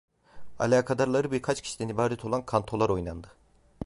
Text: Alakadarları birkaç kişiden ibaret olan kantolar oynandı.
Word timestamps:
Alakadarları 0.59 1.31
birkaç 1.31 1.61
kişiden 1.61 1.87
ibaret 1.89 2.25
olan 2.25 2.45
kantolar 2.45 2.89
oynandı. 2.89 3.27